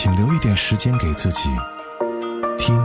[0.00, 1.48] 请留一点时间给自己，
[2.56, 2.76] 听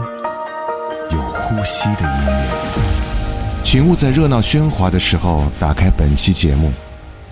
[1.12, 3.62] 有呼吸的音乐。
[3.62, 6.72] 请勿在热闹喧哗的时候打开本期节目，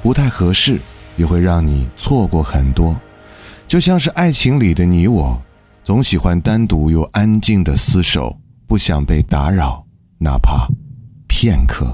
[0.00, 0.80] 不太合适，
[1.16, 2.96] 也会让你错过很多。
[3.66, 5.42] 就像是爱情里的你我，
[5.82, 8.38] 总喜欢单独又安静的厮守，
[8.68, 9.84] 不想被打扰，
[10.18, 10.68] 哪怕
[11.26, 11.92] 片刻。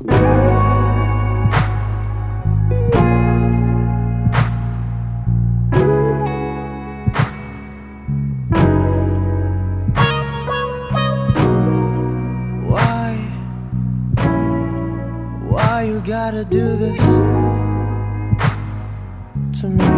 [16.30, 16.98] Gotta do this
[19.58, 19.97] to me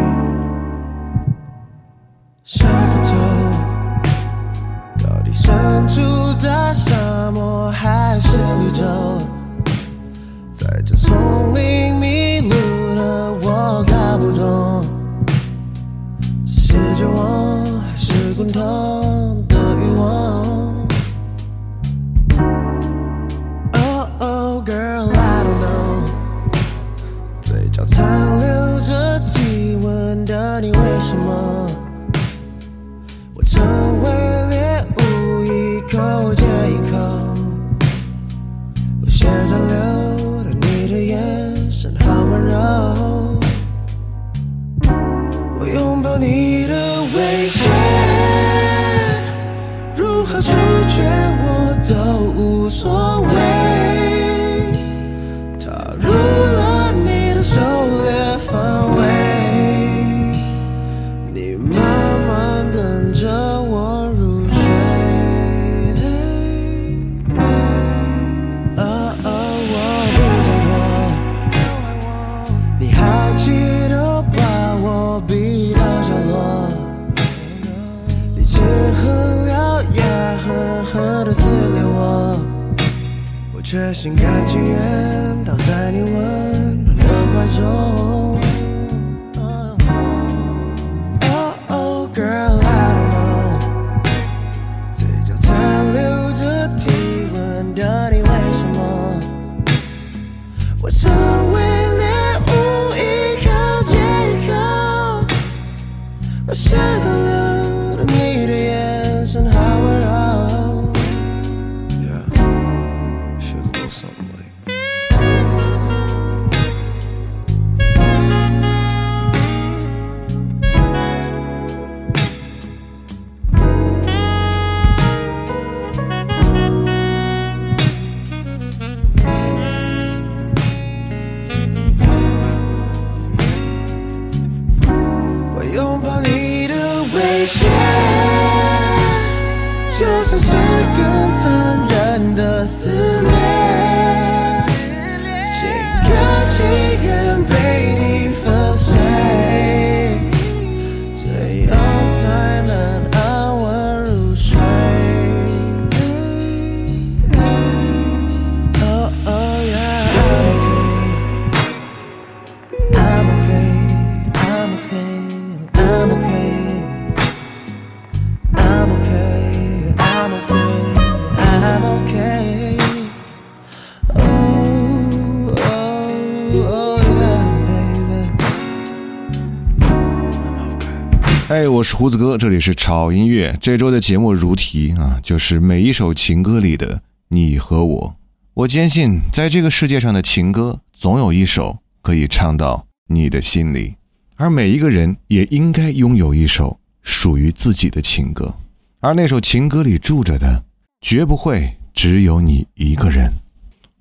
[181.51, 183.59] 哎，我是胡子哥，这里是炒音乐。
[183.61, 188.17] 这周的节目如题啊，就是每一首情歌里的你和我。
[188.55, 193.97] 我坚信，在这个世界上的情歌，总有一首可以唱到你的心里，
[194.37, 198.55] 而每一个人也应该拥有一首属于自己的情歌。
[199.01, 200.63] 而那首情歌里住着的，
[201.01, 203.29] 绝不会只有你一个人。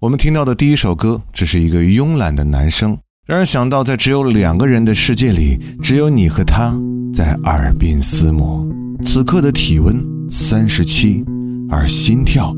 [0.01, 2.99] 我们听到的第一首歌，这是一个慵懒的男声，
[3.29, 6.73] 让人想到在只有两个人的世界里，只有你和他。
[7.13, 8.67] 在耳鬓厮磨，
[9.03, 11.23] 此刻的体温三十七，
[11.69, 12.51] 而心跳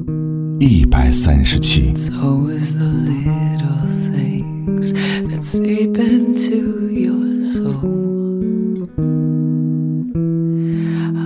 [0.62, 1.92] 一百三十七。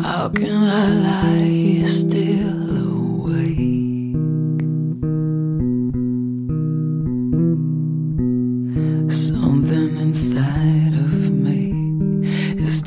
[0.01, 2.64] How can I lie here still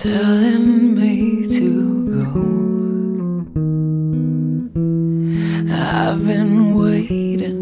[0.09, 1.71] telling me to
[2.17, 2.41] go.
[5.71, 7.58] I've been waiting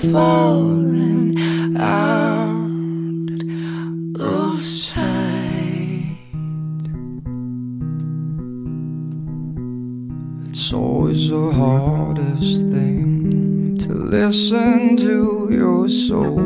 [0.00, 1.36] falling
[1.76, 2.56] out
[4.18, 6.06] of sight?
[10.48, 16.40] It's always the hardest thing to listen to your soul.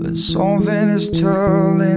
[0.00, 1.95] But something is telling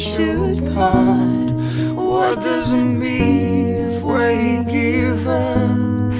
[0.00, 1.50] should part.
[1.94, 6.12] What does it mean if we give up?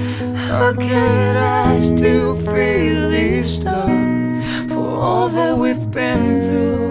[0.47, 6.85] How can I still feel this love for all that we've been through?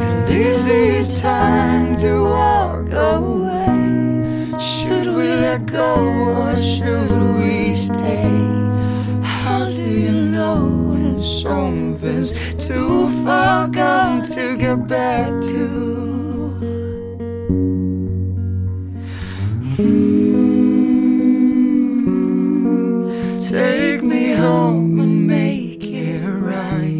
[0.00, 4.58] And is it time to walk away?
[4.58, 5.96] Should we let go
[6.42, 8.30] or should we stay?
[9.22, 11.18] How do you know when
[12.26, 16.56] Something's too far gone to get back to.
[23.38, 26.90] Take me home and make it right.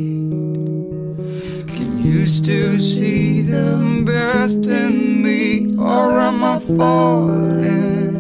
[1.75, 8.17] Can you still see the best in me, or am I falling?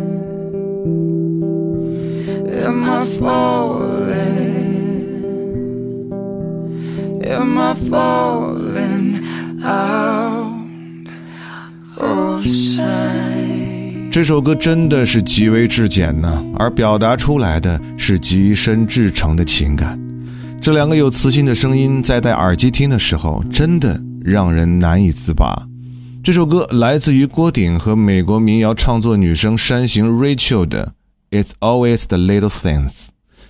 [2.49, 3.65] Am I falling?
[7.74, 9.22] Falling
[9.60, 11.08] out
[11.96, 14.10] of sight?
[14.10, 20.00] 这首歌真的是极为至简呢，而表达出来的是极深至诚的情感。
[20.60, 25.67] 这两个有磁性的声音，在戴耳机听的时候，真的让人难以自拔。
[26.22, 30.93] 这首歌来自于郭顶和美国民谣创作女生山形 Rachel 的
[31.38, 32.91] 《It's Always the Little Things》。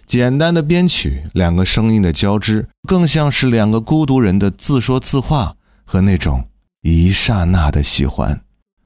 [0.06, 6.44] 简单的编曲，两个声音的交织，更像是两个孤独人的自说自话和那种
[6.82, 8.40] 一刹那的喜欢。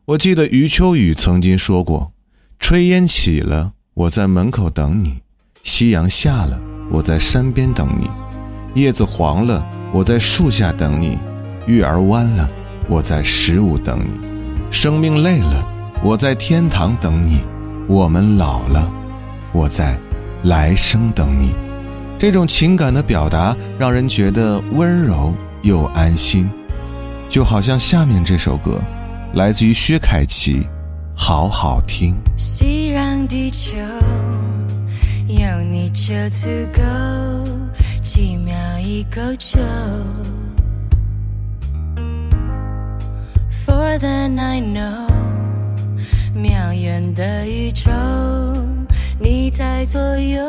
[0.07, 2.12] 我记得余秋雨曾经说过
[2.59, 5.21] ：“炊烟起了，我在门口等你；
[5.62, 6.59] 夕阳下了，
[6.91, 8.07] 我在山边等你；
[8.75, 11.19] 叶子黄了，我在树下等你；
[11.67, 12.49] 月儿弯了，
[12.89, 15.65] 我在十五等你；生命累了，
[16.03, 17.41] 我在天堂等你；
[17.87, 18.91] 我们老了，
[19.53, 20.00] 我在
[20.44, 21.52] 来生等你。”
[22.18, 26.49] 这种情感的表达，让人觉得温柔又安心，
[27.30, 28.78] 就好像下面这首歌。
[29.32, 30.66] 来自于薛凯琪，
[31.14, 32.14] 好好听。
[32.37, 33.78] 熙攘地球，
[35.28, 36.82] 有你就足够，
[38.02, 39.59] 几秒一够就。
[43.64, 45.06] For then I know，
[46.35, 47.90] 渺远的宇宙，
[49.23, 50.41] 你在左右。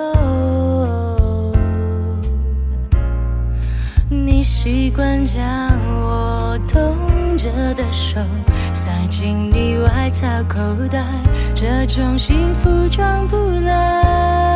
[4.10, 5.44] 你习惯将
[6.02, 6.96] 我冻
[7.38, 8.18] 着的手
[8.74, 10.58] 塞进你外套口
[10.90, 11.04] 袋，
[11.54, 13.36] 这种幸福装不
[13.66, 14.51] 来。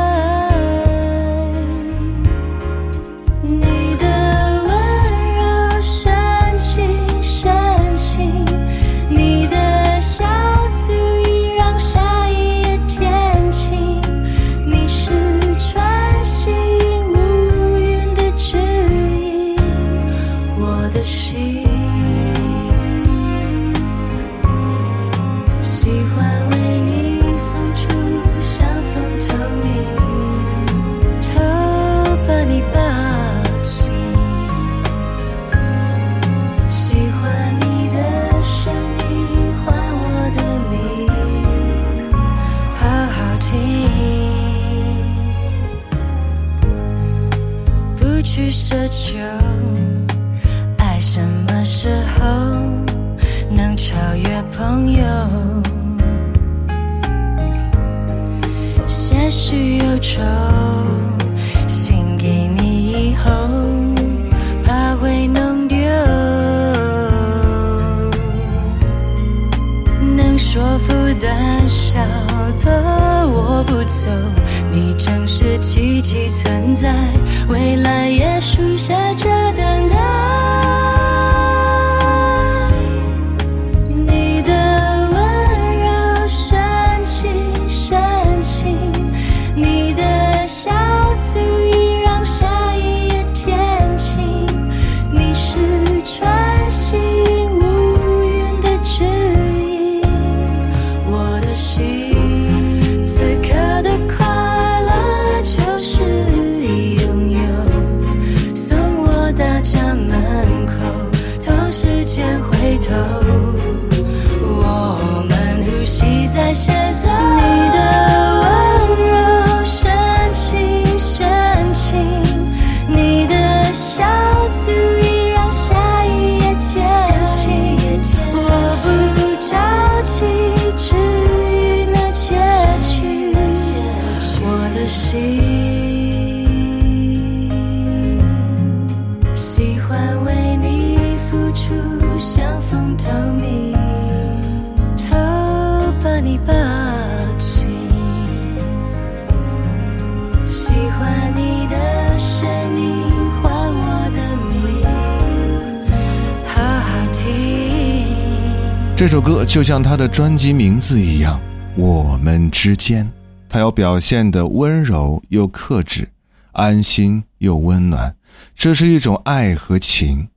[159.06, 161.40] 这首歌就像它的专辑名字一样，
[161.80, 163.06] 《我们之间》，
[163.48, 166.10] 它要表现的温柔又克制，
[166.54, 168.16] 安心又温暖，
[168.56, 170.30] 这是一种爱和情。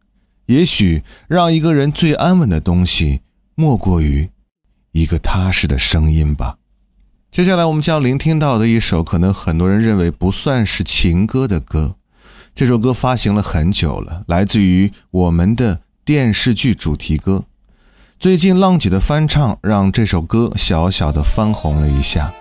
[0.49, 3.23] 也许让一个人最安稳的东西，
[3.55, 4.29] 莫过于
[4.93, 6.59] 一个踏实的声音吧。
[7.31, 11.97] 接下来我们将聆听到的一首，可能很多人认为不算是情歌的歌。
[12.55, 17.47] 这首歌发行了很久了，来自于我们的电视剧主题歌。
[18.21, 22.33] 最近浪姐的翻唱让这首歌小小的翻红了一下，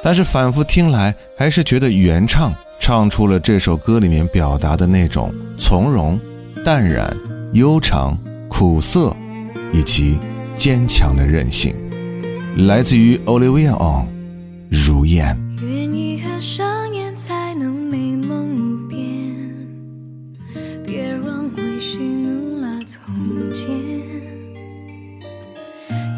[0.00, 6.16] 但是反复听来，还是觉得原唱唱出了这首歌里面表达的那种从容、
[6.64, 7.12] 淡然、
[7.54, 8.16] 悠长、
[8.48, 9.12] 苦涩
[9.72, 10.16] 以及
[10.54, 11.74] 坚强的韧性。
[12.68, 14.06] 来自于 Olivia On，
[14.70, 15.36] 如燕。
[15.60, 16.40] 愿遗憾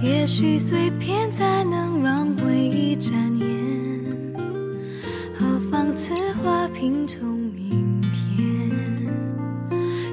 [0.00, 3.47] 也许碎片才能让回忆展颜，
[5.35, 8.71] 何妨此花拼成明天？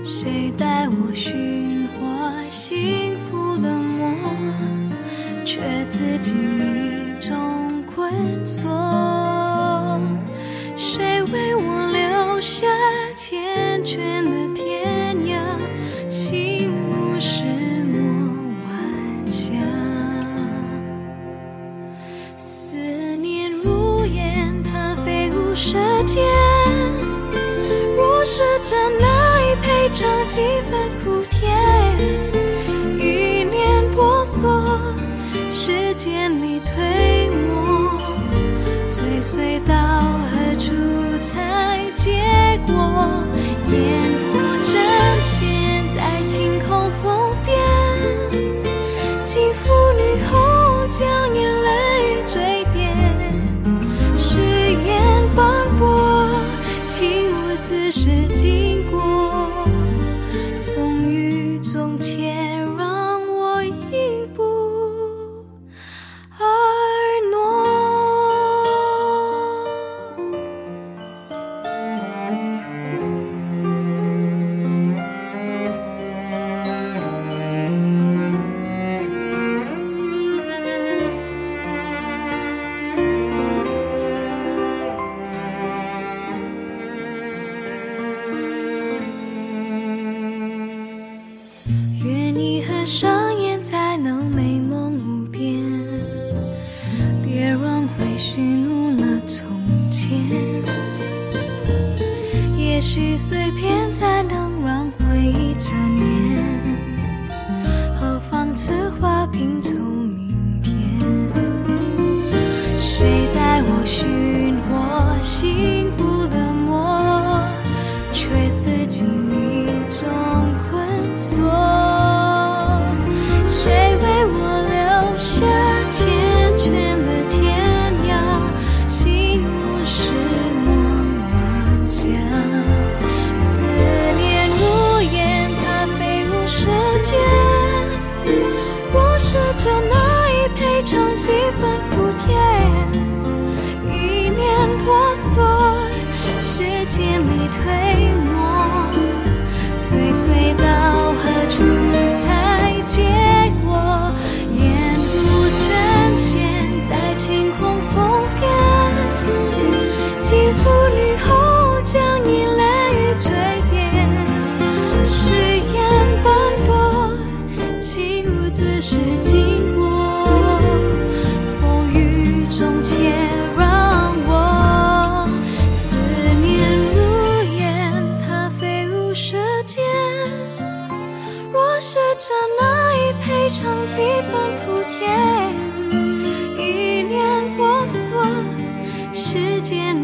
[0.04, 4.10] 谁带我寻获幸福的魔？
[5.46, 8.12] 却自己迷中困
[8.44, 8.75] 锁。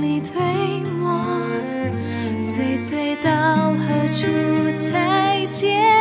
[0.01, 0.33] 你推
[0.99, 1.21] 磨。
[2.43, 4.27] 追随到何处
[4.75, 6.00] 才见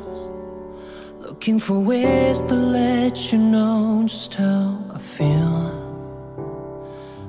[1.41, 5.73] looking for ways to let you know just how I feel.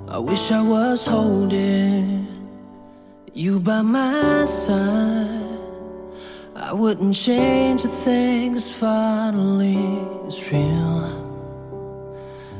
[0.06, 2.26] I wish I was holding
[3.32, 5.58] you by my side.
[6.54, 9.78] I wouldn't change a thing, finally
[10.26, 11.04] it's real.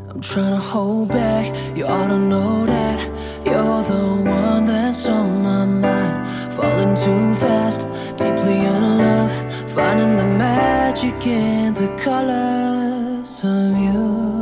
[0.09, 1.55] I'm trying to hold back.
[1.77, 2.99] You ought to know that
[3.45, 6.53] you're the one that's on my mind.
[6.55, 7.83] Falling too fast,
[8.17, 14.42] deeply in love, finding the magic in the colors of you.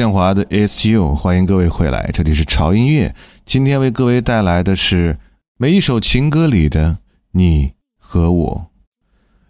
[0.00, 3.14] 刘宪华的《It's You》，欢迎各位回来，这里是潮音乐。
[3.44, 5.18] 今天为各位带来的是
[5.58, 7.00] 每一首情歌里的
[7.32, 8.70] 你和我。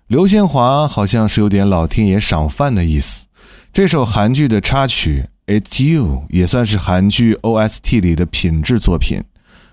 [0.08, 3.26] 刘宪华好像是有点老天爷赏饭的意思。
[3.72, 5.26] 这首韩剧的插曲
[5.60, 9.22] 《It's You》也算是韩剧 OST 里的品质作品，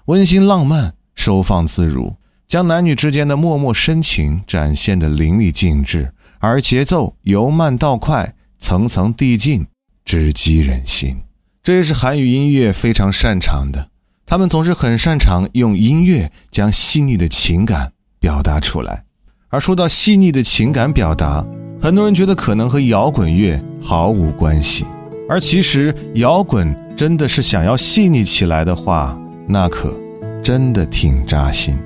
[0.06, 9.66] 温馨浪漫，收放自如，将男女之间的默默深情展现的淋漓尽致，而节奏由慢到快，层层递进，
[10.08, 11.17] 直击人心。
[11.62, 13.89] 这也是韩语音乐非常擅长的，
[14.26, 19.04] 他们总是很擅长用音乐将细腻的情感表达出来。
[19.50, 21.46] 而说到细腻的情感表达，
[21.82, 24.86] 很多人觉得可能和摇滚乐毫无关系，
[25.28, 29.93] 而其实摇滚真的是想要细腻起来的话，那可
[30.41, 31.78] 真的挺扎心。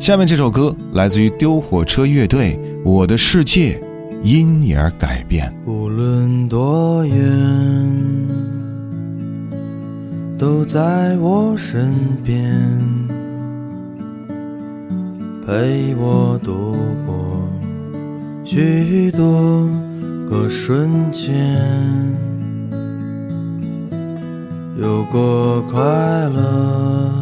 [0.00, 3.78] 下面这首歌来自于丢火车乐队，《我的世界
[4.26, 5.48] 因你而改变》。
[5.70, 7.16] 无论多远，
[10.36, 12.52] 都在我身边，
[15.46, 16.74] 陪我度
[17.06, 17.48] 过
[18.44, 19.68] 许多
[20.28, 21.32] 个瞬间，
[24.82, 25.80] 有过快
[26.30, 27.12] 乐，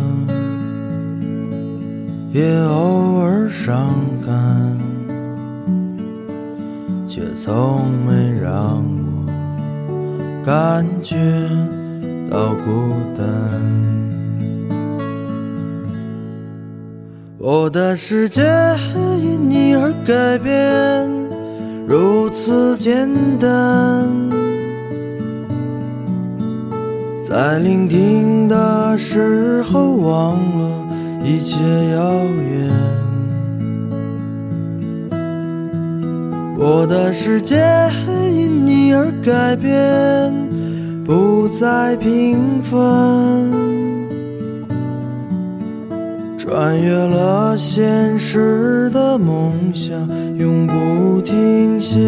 [2.32, 3.92] 也偶尔伤
[4.24, 4.83] 感。
[7.14, 8.84] 却从没让
[9.86, 11.14] 我感觉
[12.28, 13.24] 到孤单。
[17.38, 18.42] 我的世界
[19.22, 21.08] 因你而改变，
[21.86, 24.08] 如此简单。
[27.24, 30.88] 在聆听的时候，忘了
[31.22, 31.60] 一切
[31.92, 33.03] 遥远。
[36.56, 37.56] 我的世界
[38.32, 40.32] 因你而改变，
[41.04, 42.78] 不再平凡，
[46.38, 49.98] 穿越了现实的梦想，
[50.38, 51.98] 永不停歇。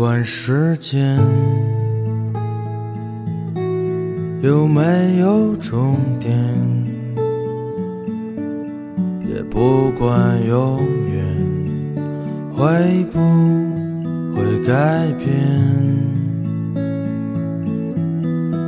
[0.00, 1.14] 管时间
[4.40, 6.32] 有没有终点，
[9.28, 10.80] 也不管永
[11.12, 11.22] 远
[12.56, 13.20] 会不
[14.34, 15.28] 会改变。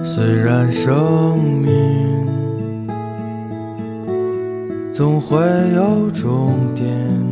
[0.04, 2.36] 虽然生命
[4.92, 5.38] 总会
[5.74, 7.31] 有终点。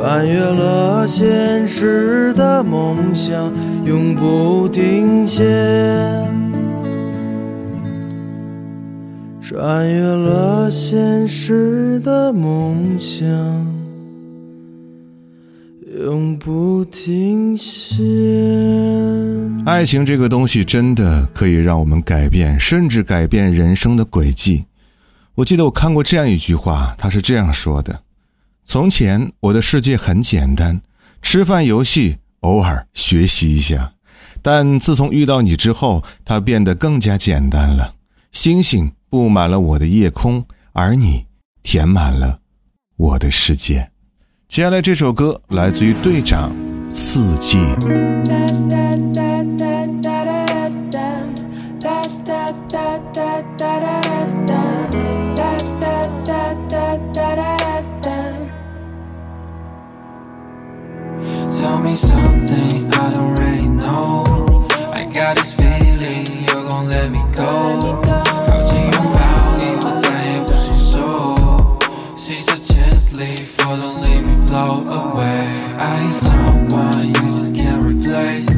[0.00, 3.52] 穿越了现实的梦想，
[3.84, 5.44] 永不停歇。
[9.42, 13.28] 穿越了现实的梦想，
[16.06, 18.02] 永不停歇。
[19.66, 24.64] 爱情这个东西真的可以让我们改变，甚至改变人生的轨迹。
[25.34, 28.00] 我记得我看过这样一句话，他是这样说的
[28.70, 30.80] ：“从前我的世界很简单，
[31.20, 33.94] 吃饭、游戏，偶尔学习一下。
[34.42, 37.96] 但自从遇到你之后，它变得更加简单了。
[38.30, 41.26] 星星布满了我的夜空，而你
[41.64, 42.38] 填满了
[42.96, 43.90] 我的世界。”
[44.46, 46.52] 接下来这首歌来自于队长
[46.88, 47.56] 《四季》。
[61.89, 64.23] me something I don't really know.
[64.91, 67.79] I got this feeling you're gon' let me go.
[68.47, 69.19] 靠近拥抱
[69.59, 71.35] 以后再也不松手。
[72.15, 75.47] She's a chance leave for don't leave me blow away.
[75.77, 78.49] I ain't someone you just can't replace.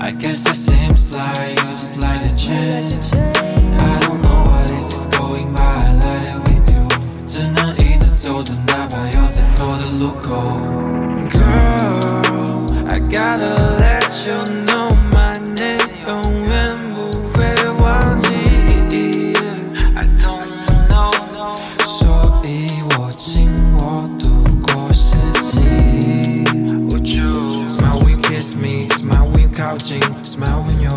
[0.00, 3.12] I guess it seems like you're just like a change.
[3.14, 6.88] I don't know what this is going by, I let it with you.
[7.26, 10.85] 只能一直走着，哪怕有再多的路口。
[12.96, 17.44] Girl, I gotta let you know my name，永远不会
[17.78, 18.28] 忘记。
[19.94, 20.48] I don't
[20.88, 21.12] know，
[21.86, 24.30] 所以我紧握度
[24.62, 25.60] 过四季。
[26.90, 28.88] Would you smile when you kiss me?
[28.96, 30.90] Smile when you 靠近，Smile when you。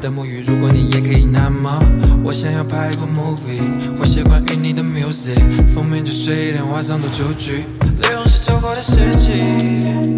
[0.00, 0.42] 的沐浴。
[0.42, 1.78] 如果你也可以，那么
[2.24, 7.64] 我想要拍一部 movie，或写关于你的 music，封面就水连画上的主句，
[8.00, 10.17] 内容是走过的世纪。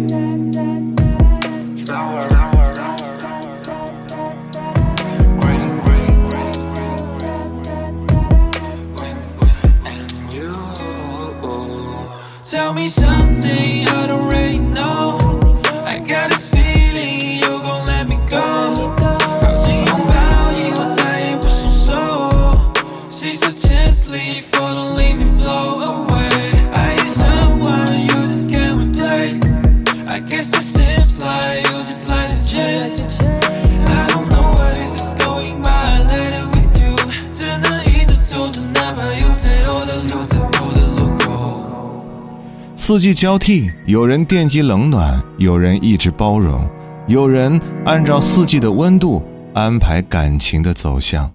[42.91, 46.69] 四季交替，有人惦记冷暖，有人一直包容，
[47.07, 49.23] 有人按照四季的温度
[49.53, 51.31] 安排感情的走向。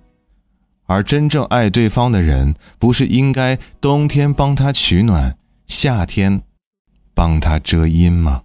[0.85, 6.43] 而真正爱对方的人，不是应该冬天帮他取暖，夏天
[7.15, 8.43] 帮他遮阴吗？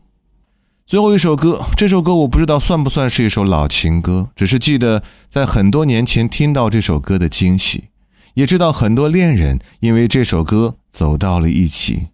[0.87, 7.89] 最后一首歌，这首歌我不知道算不算是一首老情歌，只是记得在很多年前听到这首歌的惊喜，
[8.35, 12.07] 也知道很多恋人因为这首歌走到了一起。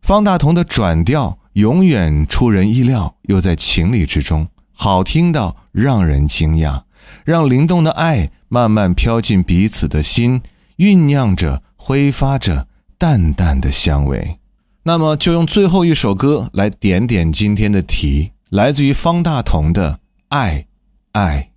[0.00, 6.82] 方大同的转调永远出人意料，又在情理之中，好听到让人惊讶，
[7.24, 10.40] 让灵动的爱慢慢飘进彼此的心，
[10.78, 14.38] 酝酿着，挥发着淡淡的香味。
[14.84, 19.92] 那么，就用最后一首歌来点点今天的题，来自于方大同的
[20.28, 20.66] 《爱，
[21.12, 21.50] 爱，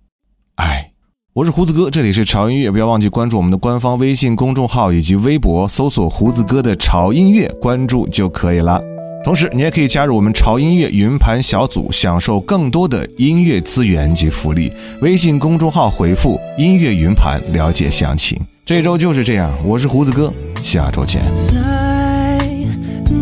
[0.56, 0.90] 爱》。
[1.34, 8.78] 我是胡子哥，这里是潮音乐，不要忘记关注我们的官方微信公众号以及微博，搜索“胡子哥的潮音乐”，关注就可以了。
[9.24, 14.70] 同时，你也可以加入我们潮音乐云盘小组，享受更多的音乐资源及福利。
[15.00, 18.38] 微信公众号回复“音乐云盘”了解详情。
[18.66, 20.30] 这周就是这样，我是胡子哥，
[20.62, 21.22] 下周见。
[21.34, 22.46] 在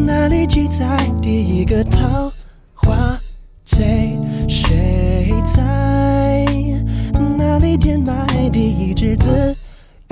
[0.04, 2.32] 哪里记载第一个桃
[2.74, 3.16] 花
[3.62, 4.10] 醉？
[4.48, 5.89] 谁在
[7.70, 9.54] 哪里填埋第一只紫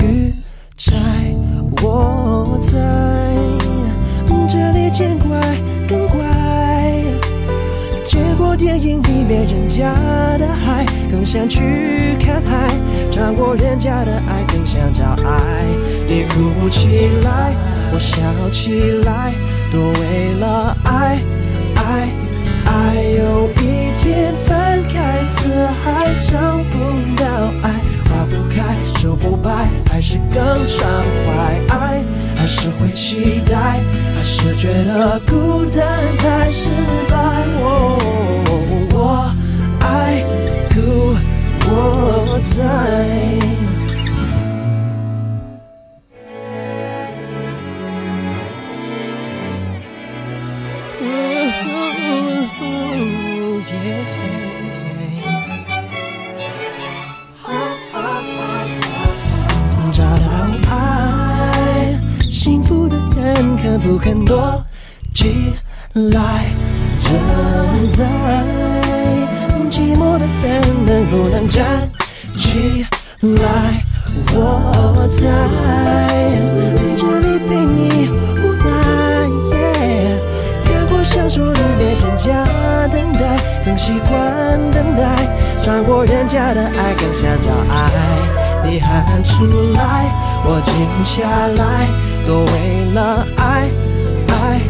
[0.00, 0.32] 玉
[0.76, 0.94] 钗？
[1.82, 2.70] 我在
[4.48, 5.40] 这里见怪
[5.88, 7.02] 更怪，
[8.06, 9.92] 接过电影里面人家
[10.38, 12.70] 的海，更想去看海；
[13.10, 15.64] 穿过人家的爱，更想找爱。
[16.06, 17.56] 你哭起来，
[17.92, 19.34] 我笑起来，
[19.72, 21.18] 都为了爱，
[21.74, 22.08] 爱，
[22.66, 23.02] 爱。
[23.02, 24.32] 有一天
[25.08, 25.48] 翻开词
[25.82, 26.36] 海，找
[26.70, 26.76] 不
[27.16, 27.24] 到
[27.62, 27.70] 爱，
[28.08, 30.86] 花不开，树不白，还是更畅
[31.24, 31.58] 快？
[31.70, 32.04] 爱
[32.36, 33.80] 还是会期待，
[34.14, 36.68] 还是觉得孤单太失
[37.08, 37.16] 败？
[37.58, 37.98] 我
[38.92, 39.32] 我
[39.80, 40.22] 爱
[40.74, 41.16] 故
[41.70, 43.27] 我在。
[63.88, 64.62] 不肯躲
[65.14, 65.54] 起
[65.94, 66.44] 来？
[67.00, 68.04] 正在
[69.70, 71.88] 寂寞的人能不能站
[72.36, 72.84] 起
[73.22, 73.82] 来？
[74.34, 75.22] 我在
[76.98, 78.10] 这里陪你
[78.42, 78.68] 无奈。
[80.64, 82.44] 看过小说里面人家
[82.88, 85.26] 等待，更习惯等待，
[85.64, 87.90] 穿过人家的爱，更想找爱。
[88.66, 90.12] 你喊出来，
[90.44, 90.74] 我静
[91.06, 91.24] 下
[91.56, 91.88] 来，
[92.28, 93.70] 都为了爱，
[94.28, 94.60] 爱，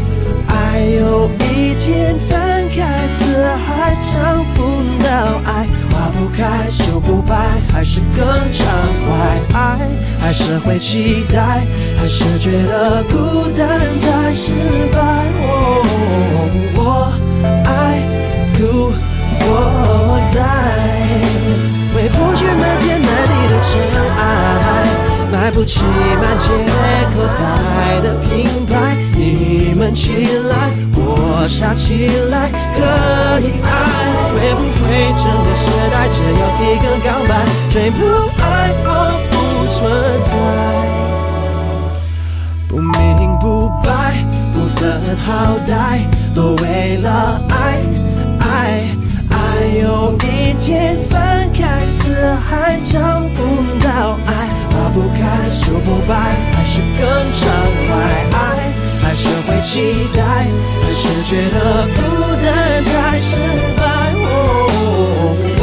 [0.46, 0.78] 爱。
[1.00, 5.10] 有一天翻开词海，找不到
[5.44, 7.34] 爱，花不开，树不白，
[7.72, 8.64] 还是更畅
[9.04, 9.58] 快。
[9.58, 9.88] 爱
[10.20, 11.66] 还是会期待，
[11.98, 14.52] 还是觉得孤单太失
[14.92, 15.00] 败。
[15.42, 15.82] 哦，
[16.76, 17.66] 我爱
[18.56, 18.92] 故
[19.40, 20.36] 我在。
[21.92, 23.68] 回不去那天满地的尘
[23.98, 23.98] 埃，
[25.48, 26.48] 买不起满街
[27.16, 28.94] 口袋的品牌。
[29.16, 33.66] 你们起来，我傻起来，可以爱。
[34.34, 37.32] 会不会整个时代只有一个告白？
[37.70, 37.96] 谁不
[38.42, 38.76] 爱？
[38.84, 38.88] 我
[39.32, 39.36] 不
[39.72, 39.80] 存
[40.20, 40.30] 在，
[42.68, 47.80] 不明不白，不分好歹，都为了爱？
[48.40, 48.84] 爱？
[49.30, 49.34] 爱。
[49.80, 52.98] 有一天翻开词海，找
[53.34, 53.40] 不
[53.82, 54.47] 到爱，
[54.88, 56.14] 花不开，手不败，
[56.52, 57.46] 还是更畅
[57.86, 57.88] 快。
[58.32, 58.72] 爱
[59.02, 60.22] 还是会期待，
[60.82, 61.98] 还是觉得孤
[62.42, 63.36] 单太失
[63.76, 63.82] 败。
[64.20, 65.62] 我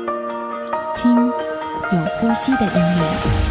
[0.95, 1.15] 听
[1.91, 3.50] 有呼吸的音乐。